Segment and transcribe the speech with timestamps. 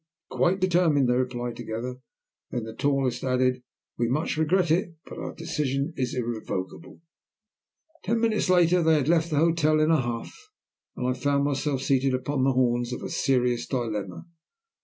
[0.31, 1.97] "Quite determined," they replied together.
[2.49, 3.61] Then the tallest added,
[3.99, 7.01] "We much regret it, but our decision is irrevocable."
[8.03, 10.35] Ten minutes later they had left the hotel in a huff,
[10.95, 14.25] and I found myself seated upon the horns of a serious dilemma.